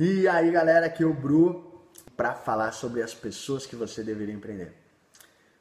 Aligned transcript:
E 0.00 0.28
aí, 0.28 0.52
galera, 0.52 0.86
aqui 0.86 1.02
é 1.02 1.06
o 1.06 1.12
Bru 1.12 1.82
para 2.16 2.32
falar 2.32 2.70
sobre 2.70 3.02
as 3.02 3.12
pessoas 3.12 3.66
que 3.66 3.74
você 3.74 4.00
deveria 4.00 4.32
empreender. 4.32 4.72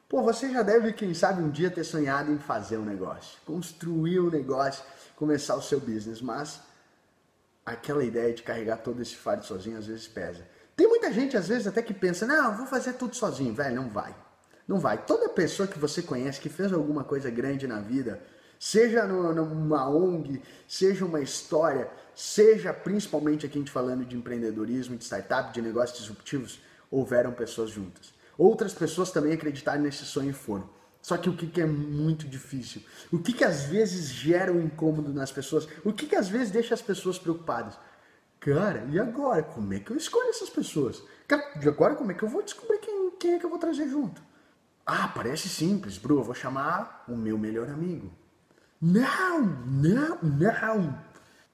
Pô, 0.08 0.22
você 0.22 0.52
já 0.52 0.62
deve, 0.62 0.94
quem 0.94 1.12
sabe, 1.16 1.42
um 1.42 1.50
dia 1.50 1.72
ter 1.72 1.84
sonhado 1.84 2.32
em 2.32 2.38
fazer 2.38 2.78
um 2.78 2.86
negócio, 2.86 3.40
construir 3.48 4.20
um 4.20 4.30
negócio, 4.30 4.84
começar 5.16 5.56
o 5.56 5.62
seu 5.62 5.80
business, 5.80 6.22
mas 6.22 6.62
aquela 7.66 8.04
ideia 8.04 8.32
de 8.32 8.44
carregar 8.44 8.78
todo 8.78 9.02
esse 9.02 9.16
fardo 9.16 9.44
sozinho 9.44 9.76
às 9.76 9.88
vezes 9.88 10.08
pesa. 10.08 10.46
Tem 10.76 10.88
muita 10.88 11.12
gente, 11.12 11.36
às 11.36 11.48
vezes, 11.48 11.66
até 11.66 11.82
que 11.82 11.94
pensa, 11.94 12.28
não, 12.28 12.56
vou 12.56 12.68
fazer 12.68 12.94
tudo 12.94 13.16
sozinho, 13.16 13.56
velho, 13.56 13.78
não 13.78 13.90
vai. 13.90 14.16
Não 14.68 14.80
vai. 14.80 15.04
Toda 15.04 15.30
pessoa 15.30 15.68
que 15.68 15.80
você 15.80 16.04
conhece 16.04 16.40
que 16.40 16.48
fez 16.48 16.72
alguma 16.72 17.04
coisa 17.04 17.32
grande 17.32 17.66
na 17.66 17.80
vida, 17.80 18.22
seja 18.60 19.08
numa 19.08 19.90
ONG, 19.90 20.44
seja 20.68 21.06
uma 21.06 21.22
história, 21.22 21.90
seja 22.18 22.74
principalmente 22.74 23.46
aqui 23.46 23.60
a 23.60 23.62
gente 23.62 23.70
falando 23.70 24.04
de 24.04 24.18
empreendedorismo, 24.18 24.98
de 24.98 25.04
startup, 25.04 25.54
de 25.54 25.62
negócios 25.62 26.00
disruptivos, 26.00 26.60
houveram 26.90 27.32
pessoas 27.32 27.70
juntas. 27.70 28.12
Outras 28.36 28.74
pessoas 28.74 29.12
também 29.12 29.34
acreditaram 29.34 29.84
nesse 29.84 30.04
sonho 30.04 30.32
e 30.32 30.34
foram. 30.34 30.68
Só 31.00 31.16
que 31.16 31.30
o 31.30 31.38
que, 31.38 31.46
que 31.46 31.62
é 31.62 31.66
muito 31.68 32.28
difícil? 32.28 32.82
O 33.14 33.20
que, 33.20 33.34
que 33.34 33.44
às 33.44 33.66
vezes 33.66 34.08
gera 34.08 34.52
um 34.52 34.60
incômodo 34.60 35.14
nas 35.14 35.32
pessoas? 35.32 35.68
O 35.86 35.94
que, 35.94 36.08
que 36.08 36.16
às 36.16 36.28
vezes 36.28 36.50
deixa 36.50 36.74
as 36.74 36.82
pessoas 36.82 37.20
preocupadas? 37.20 37.78
Cara, 38.40 38.88
e 38.92 39.00
agora? 39.00 39.44
Como 39.44 39.72
é 39.76 39.80
que 39.80 39.92
eu 39.92 39.96
escolho 39.96 40.30
essas 40.30 40.50
pessoas? 40.50 41.04
Cara, 41.28 41.44
e 41.64 41.68
agora 41.68 41.94
como 41.94 42.12
é 42.12 42.16
que 42.16 42.24
eu 42.24 42.30
vou 42.30 42.42
descobrir 42.42 42.80
quem, 42.80 43.12
quem 43.12 43.34
é 43.36 43.40
que 43.40 43.46
eu 43.46 43.50
vou 43.52 43.60
trazer 43.60 43.88
junto? 43.88 44.20
Ah, 44.84 45.08
parece 45.08 45.48
simples, 45.48 46.00
Bru, 46.00 46.18
eu 46.18 46.24
vou 46.24 46.34
chamar 46.34 47.04
o 47.08 47.16
meu 47.16 47.38
melhor 47.38 47.70
amigo. 47.70 48.12
Não, 48.82 49.42
não, 49.46 50.18
não. 50.24 51.00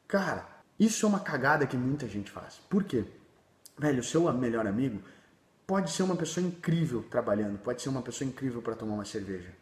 Cara, 0.08 0.53
isso 0.86 1.06
é 1.06 1.10
uma 1.10 1.20
cagada 1.20 1.68
que 1.68 1.78
muita 1.78 2.08
gente 2.08 2.32
faz. 2.32 2.56
Por 2.70 2.84
quê? 2.84 3.06
Velho, 3.78 4.02
o 4.02 4.04
seu 4.04 4.32
melhor 4.34 4.66
amigo 4.68 5.02
pode 5.66 5.92
ser 5.92 6.04
uma 6.04 6.16
pessoa 6.16 6.46
incrível 6.46 7.04
trabalhando, 7.04 7.58
pode 7.58 7.82
ser 7.82 7.90
uma 7.90 8.02
pessoa 8.02 8.28
incrível 8.28 8.62
para 8.62 8.76
tomar 8.76 8.94
uma 8.96 9.06
cerveja. 9.06 9.54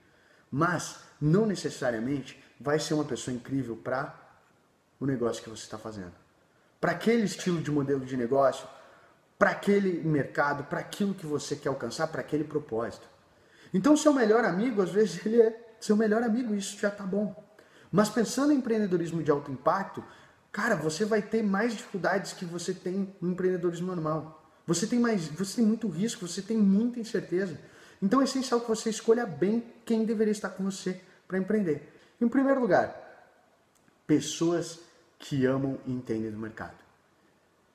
Mas 0.49 0.97
não 1.19 1.45
necessariamente 1.45 2.41
vai 2.59 2.79
ser 2.79 2.93
uma 2.93 3.05
pessoa 3.05 3.35
incrível 3.35 3.75
para 3.75 4.13
o 4.99 5.05
negócio 5.05 5.43
que 5.43 5.49
você 5.49 5.63
está 5.63 5.77
fazendo. 5.77 6.13
Para 6.79 6.91
aquele 6.91 7.23
estilo 7.23 7.61
de 7.61 7.71
modelo 7.71 8.05
de 8.05 8.17
negócio, 8.17 8.67
para 9.37 9.51
aquele 9.51 10.03
mercado, 10.03 10.63
para 10.65 10.79
aquilo 10.79 11.13
que 11.13 11.25
você 11.25 11.55
quer 11.55 11.69
alcançar, 11.69 12.07
para 12.07 12.21
aquele 12.21 12.43
propósito. 12.43 13.07
Então, 13.73 13.95
seu 13.95 14.13
melhor 14.13 14.43
amigo, 14.43 14.81
às 14.81 14.91
vezes, 14.91 15.25
ele 15.25 15.41
é 15.41 15.75
seu 15.79 15.95
melhor 15.95 16.21
amigo, 16.21 16.53
isso 16.53 16.77
já 16.77 16.89
está 16.89 17.03
bom. 17.03 17.35
Mas 17.91 18.09
pensando 18.09 18.53
em 18.53 18.57
empreendedorismo 18.57 19.23
de 19.23 19.31
alto 19.31 19.51
impacto, 19.51 20.03
cara, 20.51 20.75
você 20.75 21.05
vai 21.05 21.21
ter 21.21 21.43
mais 21.43 21.73
dificuldades 21.73 22.33
que 22.33 22.45
você 22.45 22.73
tem 22.73 23.15
no 23.21 23.31
empreendedorismo 23.31 23.87
normal. 23.87 24.51
Você 24.67 24.85
tem 24.85 24.99
mais, 24.99 25.27
você 25.27 25.57
tem 25.57 25.65
muito 25.65 25.87
risco, 25.87 26.27
você 26.27 26.41
tem 26.41 26.57
muita 26.57 26.99
incerteza. 26.99 27.57
Então 28.01 28.21
é 28.21 28.23
essencial 28.23 28.59
que 28.59 28.67
você 28.67 28.89
escolha 28.89 29.25
bem 29.25 29.63
quem 29.85 30.05
deveria 30.05 30.31
estar 30.31 30.49
com 30.49 30.63
você 30.63 30.99
para 31.27 31.37
empreender. 31.37 31.93
Em 32.19 32.27
primeiro 32.27 32.59
lugar, 32.59 32.95
pessoas 34.05 34.79
que 35.17 35.45
amam 35.45 35.79
e 35.85 35.91
entendem 35.91 36.31
do 36.31 36.37
mercado. 36.37 36.75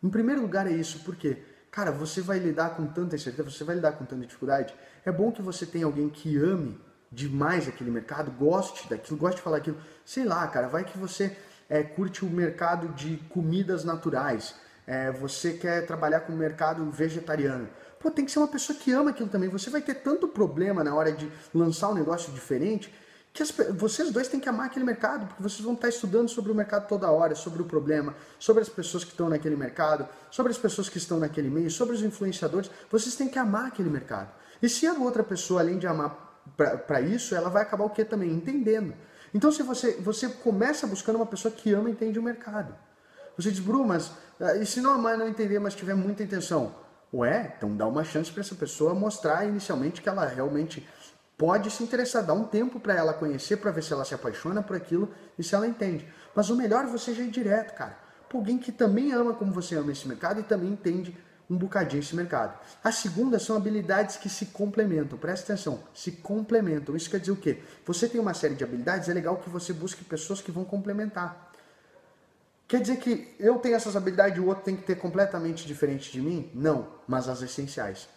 Em 0.02 0.08
primeiro 0.10 0.42
lugar 0.42 0.66
é 0.66 0.72
isso, 0.72 1.00
porque, 1.04 1.38
cara, 1.70 1.90
você 1.90 2.20
vai 2.20 2.38
lidar 2.38 2.70
com 2.76 2.86
tanta 2.86 3.16
incerteza, 3.16 3.50
você 3.50 3.64
vai 3.64 3.76
lidar 3.76 3.92
com 3.92 4.04
tanta 4.04 4.26
dificuldade. 4.26 4.74
É 5.04 5.12
bom 5.12 5.32
que 5.32 5.42
você 5.42 5.64
tenha 5.64 5.86
alguém 5.86 6.08
que 6.08 6.36
ame 6.36 6.78
demais 7.10 7.66
aquele 7.68 7.90
mercado, 7.90 8.30
goste 8.32 8.88
daquilo, 8.88 9.16
goste 9.16 9.36
de 9.36 9.42
falar 9.42 9.58
aquilo. 9.58 9.78
Sei 10.04 10.24
lá, 10.24 10.46
cara, 10.48 10.68
vai 10.68 10.84
que 10.84 10.98
você 10.98 11.36
é, 11.68 11.82
curte 11.82 12.24
o 12.24 12.28
mercado 12.28 12.88
de 12.88 13.16
comidas 13.28 13.84
naturais, 13.84 14.54
é, 14.86 15.10
você 15.10 15.52
quer 15.52 15.84
trabalhar 15.86 16.20
com 16.20 16.32
o 16.32 16.36
mercado 16.36 16.88
vegetariano. 16.90 17.68
Pô, 17.98 18.10
tem 18.10 18.24
que 18.24 18.30
ser 18.30 18.38
uma 18.38 18.48
pessoa 18.48 18.78
que 18.78 18.92
ama 18.92 19.10
aquilo 19.10 19.28
também. 19.28 19.48
Você 19.48 19.68
vai 19.68 19.80
ter 19.80 19.94
tanto 19.94 20.28
problema 20.28 20.84
na 20.84 20.94
hora 20.94 21.10
de 21.10 21.30
lançar 21.52 21.88
um 21.88 21.94
negócio 21.94 22.32
diferente 22.32 22.92
que 23.36 23.42
as, 23.42 23.50
vocês 23.50 24.10
dois 24.10 24.28
têm 24.28 24.40
que 24.40 24.48
amar 24.48 24.66
aquele 24.66 24.84
mercado, 24.84 25.26
porque 25.26 25.42
vocês 25.42 25.60
vão 25.60 25.74
estar 25.74 25.90
estudando 25.90 26.26
sobre 26.28 26.50
o 26.50 26.54
mercado 26.54 26.88
toda 26.88 27.10
hora, 27.10 27.34
sobre 27.34 27.60
o 27.60 27.66
problema, 27.66 28.14
sobre 28.38 28.62
as 28.62 28.68
pessoas 28.68 29.04
que 29.04 29.10
estão 29.10 29.28
naquele 29.28 29.56
mercado, 29.56 30.08
sobre 30.30 30.52
as 30.52 30.56
pessoas 30.56 30.88
que 30.88 30.96
estão 30.96 31.18
naquele 31.18 31.50
meio, 31.50 31.70
sobre 31.70 31.94
os 31.94 32.02
influenciadores. 32.02 32.70
Vocês 32.90 33.14
têm 33.14 33.28
que 33.28 33.38
amar 33.38 33.66
aquele 33.66 33.90
mercado. 33.90 34.30
E 34.62 34.68
se 34.70 34.86
a 34.86 34.94
outra 34.94 35.22
pessoa, 35.22 35.60
além 35.60 35.78
de 35.78 35.86
amar 35.86 36.40
para 36.86 37.00
isso, 37.02 37.34
ela 37.34 37.50
vai 37.50 37.62
acabar 37.62 37.84
o 37.84 37.90
que 37.90 38.04
também? 38.04 38.30
Entendendo. 38.30 38.94
Então, 39.34 39.50
se 39.50 39.62
você, 39.62 39.92
você 39.92 40.28
começa 40.28 40.86
buscando 40.86 41.16
uma 41.16 41.26
pessoa 41.26 41.52
que 41.52 41.72
ama 41.72 41.88
e 41.88 41.92
entende 41.92 42.18
o 42.18 42.22
mercado. 42.22 42.74
Você 43.36 43.50
diz, 43.50 43.60
Bru, 43.60 43.84
mas 43.84 44.12
ah, 44.40 44.56
e 44.56 44.66
se 44.66 44.80
não 44.80 44.92
amar 44.92 45.16
não 45.16 45.28
entender, 45.28 45.58
mas 45.58 45.74
tiver 45.74 45.94
muita 45.94 46.22
intenção? 46.22 46.74
Ué, 47.12 47.54
então 47.56 47.74
dá 47.76 47.86
uma 47.86 48.04
chance 48.04 48.30
para 48.30 48.40
essa 48.40 48.54
pessoa 48.54 48.94
mostrar 48.94 49.46
inicialmente 49.46 50.02
que 50.02 50.08
ela 50.08 50.26
realmente 50.26 50.86
pode 51.36 51.70
se 51.70 51.82
interessar, 51.82 52.24
dá 52.24 52.32
um 52.32 52.44
tempo 52.44 52.80
para 52.80 52.94
ela 52.94 53.12
conhecer, 53.12 53.58
para 53.58 53.70
ver 53.70 53.82
se 53.82 53.92
ela 53.92 54.04
se 54.04 54.14
apaixona 54.14 54.62
por 54.62 54.76
aquilo 54.76 55.10
e 55.38 55.44
se 55.44 55.54
ela 55.54 55.66
entende. 55.66 56.06
Mas 56.34 56.50
o 56.50 56.56
melhor 56.56 56.84
é 56.84 56.88
você 56.88 57.14
já 57.14 57.22
ir 57.22 57.30
direto, 57.30 57.74
cara. 57.74 57.96
Por 58.28 58.38
alguém 58.38 58.58
que 58.58 58.72
também 58.72 59.12
ama 59.12 59.34
como 59.34 59.52
você 59.52 59.76
ama 59.76 59.92
esse 59.92 60.08
mercado 60.08 60.40
e 60.40 60.42
também 60.42 60.70
entende 60.70 61.16
um 61.48 61.56
bocadinho 61.56 62.00
esse 62.00 62.14
mercado. 62.14 62.58
A 62.82 62.90
segunda 62.90 63.38
são 63.38 63.56
habilidades 63.56 64.16
que 64.16 64.28
se 64.28 64.46
complementam. 64.46 65.16
Presta 65.16 65.52
atenção, 65.52 65.80
se 65.94 66.12
complementam. 66.12 66.96
Isso 66.96 67.08
quer 67.08 67.20
dizer 67.20 67.32
o 67.32 67.36
quê? 67.36 67.62
Você 67.84 68.08
tem 68.08 68.20
uma 68.20 68.34
série 68.34 68.54
de 68.54 68.64
habilidades, 68.64 69.08
é 69.08 69.14
legal 69.14 69.36
que 69.36 69.48
você 69.48 69.72
busque 69.72 70.04
pessoas 70.04 70.40
que 70.40 70.50
vão 70.50 70.64
complementar. 70.64 71.52
Quer 72.68 72.80
dizer 72.80 72.96
que 72.96 73.32
eu 73.38 73.58
tenho 73.58 73.76
essas 73.76 73.94
habilidades 73.94 74.36
e 74.36 74.40
o 74.40 74.46
outro 74.46 74.64
tem 74.64 74.76
que 74.76 74.82
ter 74.82 74.96
completamente 74.96 75.64
diferente 75.64 76.10
de 76.10 76.20
mim? 76.20 76.50
Não, 76.52 76.88
mas 77.06 77.28
as 77.28 77.40
essenciais. 77.40 78.08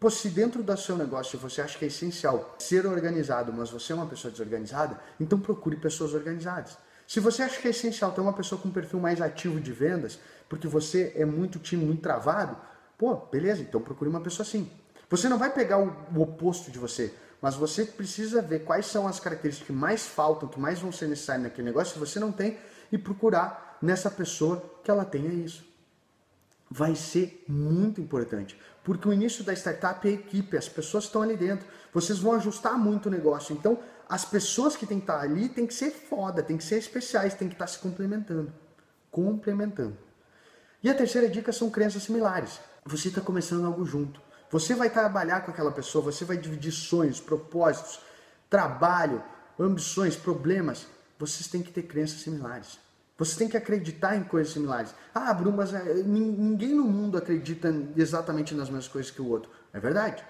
Pô, 0.00 0.10
se 0.10 0.30
dentro 0.30 0.62
do 0.62 0.76
seu 0.76 0.96
negócio 0.96 1.38
você 1.38 1.60
acha 1.60 1.78
que 1.78 1.84
é 1.84 1.88
essencial 1.88 2.56
ser 2.58 2.86
organizado, 2.86 3.52
mas 3.52 3.70
você 3.70 3.92
é 3.92 3.94
uma 3.94 4.06
pessoa 4.06 4.32
desorganizada, 4.32 4.98
então 5.20 5.38
procure 5.38 5.76
pessoas 5.76 6.14
organizadas. 6.14 6.76
Se 7.06 7.20
você 7.20 7.42
acha 7.42 7.60
que 7.60 7.68
é 7.68 7.70
essencial 7.70 8.12
ter 8.12 8.20
uma 8.20 8.32
pessoa 8.32 8.60
com 8.60 8.68
um 8.68 8.72
perfil 8.72 9.00
mais 9.00 9.20
ativo 9.20 9.60
de 9.60 9.72
vendas, 9.72 10.18
porque 10.48 10.66
você 10.66 11.12
é 11.16 11.24
muito 11.24 11.58
time, 11.58 11.84
muito 11.84 12.02
travado, 12.02 12.56
pô, 12.96 13.16
beleza, 13.16 13.62
então 13.62 13.80
procure 13.80 14.08
uma 14.08 14.20
pessoa 14.20 14.46
assim. 14.46 14.70
Você 15.10 15.28
não 15.28 15.38
vai 15.38 15.52
pegar 15.52 15.78
o, 15.78 15.94
o 16.14 16.22
oposto 16.22 16.70
de 16.70 16.78
você, 16.78 17.12
mas 17.40 17.54
você 17.54 17.84
precisa 17.84 18.40
ver 18.40 18.60
quais 18.60 18.86
são 18.86 19.06
as 19.06 19.18
características 19.18 19.66
que 19.66 19.72
mais 19.72 20.06
faltam, 20.06 20.48
que 20.48 20.60
mais 20.60 20.78
vão 20.78 20.92
ser 20.92 21.08
necessárias 21.08 21.42
naquele 21.42 21.66
negócio, 21.66 21.94
se 21.94 21.98
você 21.98 22.20
não 22.20 22.30
tem, 22.30 22.56
e 22.90 22.96
procurar 22.96 23.78
nessa 23.82 24.10
pessoa 24.10 24.62
que 24.84 24.90
ela 24.90 25.04
tenha 25.04 25.32
isso. 25.32 25.64
Vai 26.70 26.94
ser 26.94 27.44
muito 27.48 28.00
importante, 28.00 28.58
porque 28.84 29.08
o 29.08 29.12
início 29.12 29.44
da 29.44 29.52
startup 29.52 30.06
é 30.06 30.10
a 30.12 30.14
equipe, 30.14 30.56
as 30.56 30.68
pessoas 30.68 31.04
estão 31.04 31.20
ali 31.20 31.36
dentro. 31.36 31.66
Vocês 31.92 32.18
vão 32.18 32.32
ajustar 32.34 32.78
muito 32.78 33.06
o 33.06 33.10
negócio. 33.10 33.54
Então, 33.54 33.78
as 34.12 34.26
pessoas 34.26 34.76
que 34.76 34.84
têm 34.84 34.98
que 34.98 35.04
estar 35.04 35.20
ali 35.20 35.48
têm 35.48 35.66
que 35.66 35.72
ser 35.72 35.90
foda, 35.90 36.42
têm 36.42 36.58
que 36.58 36.64
ser 36.64 36.76
especiais, 36.76 37.32
têm 37.32 37.48
que 37.48 37.54
estar 37.54 37.66
se 37.66 37.78
complementando. 37.78 38.52
Complementando. 39.10 39.96
E 40.82 40.90
a 40.90 40.94
terceira 40.94 41.30
dica 41.30 41.50
são 41.50 41.70
crenças 41.70 42.02
similares. 42.02 42.60
Você 42.84 43.08
está 43.08 43.22
começando 43.22 43.64
algo 43.64 43.86
junto. 43.86 44.20
Você 44.50 44.74
vai 44.74 44.90
trabalhar 44.90 45.40
com 45.40 45.50
aquela 45.50 45.72
pessoa, 45.72 46.04
você 46.04 46.26
vai 46.26 46.36
dividir 46.36 46.72
sonhos, 46.72 47.22
propósitos, 47.22 48.00
trabalho, 48.50 49.24
ambições, 49.58 50.14
problemas. 50.14 50.86
Vocês 51.18 51.48
têm 51.48 51.62
que 51.62 51.72
ter 51.72 51.84
crenças 51.84 52.20
similares. 52.20 52.78
Você 53.16 53.38
tem 53.38 53.48
que 53.48 53.56
acreditar 53.56 54.14
em 54.14 54.24
coisas 54.24 54.52
similares. 54.52 54.94
Ah, 55.14 55.32
Bruno, 55.32 55.56
mas 55.56 55.72
é, 55.72 55.94
ninguém 56.02 56.74
no 56.74 56.84
mundo 56.84 57.16
acredita 57.16 57.74
exatamente 57.96 58.54
nas 58.54 58.68
mesmas 58.68 58.88
coisas 58.88 59.10
que 59.10 59.22
o 59.22 59.28
outro. 59.30 59.50
É 59.72 59.80
verdade. 59.80 60.22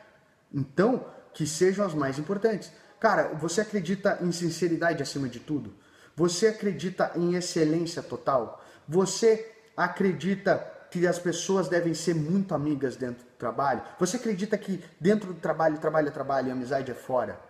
Então, 0.55 1.05
que 1.35 1.45
sejam 1.49 1.85
as 1.85 1.95
mais 1.95 2.17
importantes. 2.17 2.71
Cara, 3.03 3.35
você 3.35 3.63
acredita 3.63 4.19
em 4.21 4.31
sinceridade 4.31 5.03
acima 5.03 5.29
de 5.29 5.41
tudo? 5.41 5.75
Você 6.15 6.47
acredita 6.47 7.11
em 7.17 7.35
excelência 7.35 8.01
total? 8.01 8.65
Você 8.87 9.57
acredita 9.77 10.65
que 10.89 11.05
as 11.05 11.19
pessoas 11.19 11.69
devem 11.69 11.95
ser 11.95 12.15
muito 12.15 12.55
amigas 12.55 12.95
dentro 12.95 13.25
do 13.25 13.33
trabalho? 13.37 13.83
Você 13.99 14.19
acredita 14.19 14.57
que 14.57 14.85
dentro 15.01 15.35
do 15.35 15.41
trabalho, 15.41 15.79
trabalho 15.79 16.07
é 16.07 16.11
trabalho 16.13 16.47
e 16.47 16.51
amizade 16.53 16.93
é 16.93 16.95
fora? 16.95 17.41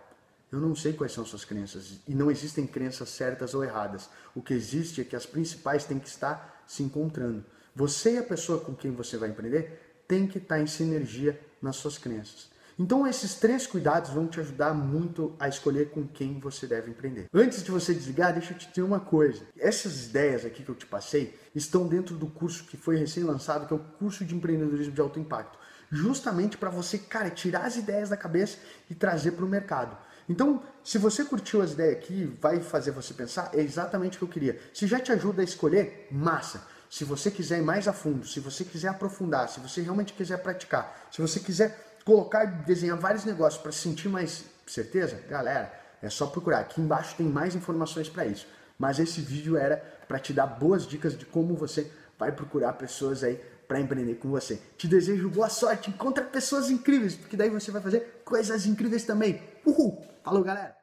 Eu 0.51 0.59
não 0.59 0.75
sei 0.75 0.93
quais 0.93 1.11
são 1.11 1.23
suas 1.23 1.45
crenças 1.45 1.99
e 2.07 2.15
não 2.15 2.31
existem 2.31 2.65
crenças 2.65 3.09
certas 3.09 3.53
ou 3.53 3.63
erradas. 3.63 4.09
O 4.33 4.41
que 4.41 4.55
existe 4.55 5.01
é 5.01 5.03
que 5.03 5.15
as 5.15 5.27
principais 5.27 5.85
têm 5.85 5.99
que 5.99 6.07
estar 6.07 6.63
se 6.65 6.81
encontrando. 6.81 7.45
Você 7.75 8.15
e 8.15 8.17
a 8.17 8.23
pessoa 8.23 8.59
com 8.59 8.73
quem 8.73 8.89
você 8.89 9.17
vai 9.17 9.29
empreender 9.29 10.03
tem 10.07 10.25
que 10.25 10.39
estar 10.39 10.59
em 10.59 10.65
sinergia 10.65 11.39
nas 11.61 11.75
suas 11.75 11.99
crenças. 11.99 12.52
Então 12.77 13.05
esses 13.07 13.35
três 13.35 13.67
cuidados 13.67 14.11
vão 14.11 14.27
te 14.27 14.39
ajudar 14.39 14.73
muito 14.73 15.35
a 15.39 15.47
escolher 15.47 15.89
com 15.91 16.07
quem 16.07 16.39
você 16.39 16.65
deve 16.65 16.89
empreender. 16.89 17.27
Antes 17.33 17.63
de 17.63 17.71
você 17.71 17.93
desligar, 17.93 18.33
deixa 18.33 18.53
eu 18.53 18.57
te 18.57 18.67
dizer 18.67 18.81
uma 18.81 18.99
coisa. 18.99 19.43
Essas 19.57 20.05
ideias 20.05 20.43
aqui 20.43 20.63
que 20.63 20.69
eu 20.69 20.75
te 20.75 20.85
passei 20.85 21.37
estão 21.53 21.87
dentro 21.87 22.15
do 22.15 22.27
curso 22.27 22.63
que 22.65 22.77
foi 22.77 22.97
recém-lançado, 22.97 23.67
que 23.67 23.73
é 23.73 23.75
o 23.75 23.79
curso 23.79 24.25
de 24.25 24.35
empreendedorismo 24.35 24.93
de 24.93 25.01
alto 25.01 25.19
impacto. 25.19 25.57
Justamente 25.91 26.57
para 26.57 26.71
você, 26.71 26.97
cara, 26.97 27.29
tirar 27.29 27.65
as 27.65 27.75
ideias 27.75 28.09
da 28.09 28.17
cabeça 28.17 28.57
e 28.89 28.95
trazer 28.95 29.31
para 29.33 29.45
o 29.45 29.47
mercado. 29.47 29.95
Então, 30.27 30.63
se 30.83 30.97
você 30.97 31.23
curtiu 31.23 31.61
as 31.61 31.73
ideias 31.73 31.97
aqui, 31.97 32.35
vai 32.41 32.59
fazer 32.61 32.91
você 32.91 33.13
pensar, 33.13 33.51
é 33.53 33.61
exatamente 33.61 34.15
o 34.15 34.19
que 34.19 34.23
eu 34.23 34.29
queria. 34.29 34.59
Se 34.73 34.87
já 34.87 34.99
te 34.99 35.11
ajuda 35.11 35.41
a 35.41 35.45
escolher, 35.45 36.07
massa. 36.09 36.65
Se 36.89 37.03
você 37.03 37.29
quiser 37.29 37.59
ir 37.59 37.63
mais 37.63 37.87
a 37.87 37.93
fundo, 37.93 38.25
se 38.25 38.39
você 38.39 38.63
quiser 38.63 38.87
aprofundar, 38.87 39.49
se 39.49 39.59
você 39.59 39.81
realmente 39.81 40.13
quiser 40.13 40.37
praticar, 40.37 41.07
se 41.11 41.21
você 41.21 41.39
quiser 41.39 41.92
colocar 42.05 42.45
desenhar 42.45 42.97
vários 42.97 43.25
negócios 43.25 43.61
para 43.61 43.71
sentir 43.71 44.09
mais 44.09 44.45
certeza, 44.67 45.19
galera, 45.29 45.71
é 46.01 46.09
só 46.09 46.27
procurar. 46.27 46.59
Aqui 46.59 46.81
embaixo 46.81 47.15
tem 47.15 47.25
mais 47.25 47.55
informações 47.55 48.09
para 48.09 48.25
isso. 48.25 48.47
Mas 48.77 48.99
esse 48.99 49.21
vídeo 49.21 49.55
era 49.57 49.77
para 50.07 50.19
te 50.19 50.33
dar 50.33 50.47
boas 50.47 50.85
dicas 50.85 51.17
de 51.17 51.25
como 51.25 51.55
você 51.55 51.89
vai 52.17 52.31
procurar 52.31 52.73
pessoas 52.73 53.23
aí 53.23 53.39
para 53.67 53.79
empreender 53.79 54.15
com 54.15 54.29
você. 54.29 54.61
Te 54.77 54.87
desejo 54.87 55.29
boa 55.29 55.49
sorte, 55.49 55.89
encontra 55.89 56.23
pessoas 56.23 56.69
incríveis, 56.69 57.15
porque 57.15 57.37
daí 57.37 57.49
você 57.49 57.71
vai 57.71 57.81
fazer 57.81 58.21
coisas 58.25 58.65
incríveis 58.65 59.03
também. 59.03 59.41
Uhul! 59.65 60.05
Falou, 60.23 60.43
galera! 60.43 60.75